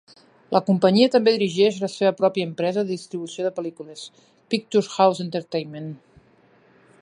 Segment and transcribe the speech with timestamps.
[0.55, 4.07] La companyia també dirigeix la seva pròpia empresa de distribució de pel·lícules,
[4.55, 5.93] Picturehouse Entertainment.